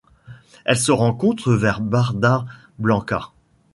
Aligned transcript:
Elle 0.65 0.79
se 0.79 0.91
rencontre 0.91 1.53
vers 1.53 1.79
Bardas 1.79 2.45
Blancas. 2.79 3.33